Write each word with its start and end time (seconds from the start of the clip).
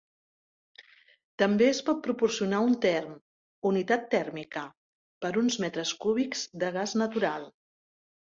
També 1.41 1.65
es 1.73 1.81
pot 1.89 1.99
proporcionar 2.07 2.61
un 2.69 2.73
therm, 2.85 3.11
unitat 3.71 4.07
tèrmica, 4.15 4.63
per 5.27 5.31
uns 5.43 5.59
metres 5.65 5.93
cúbics 6.07 6.43
de 6.65 6.73
gas 6.79 6.95
natural. 7.03 7.47